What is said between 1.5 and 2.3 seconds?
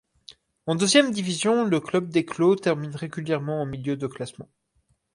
le club